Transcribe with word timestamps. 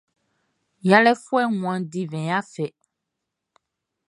Yalé 0.89 1.11
foué 1.23 1.43
wan 1.61 1.81
divin 1.91 2.25
ya 2.29 2.39
fê. 2.53 2.67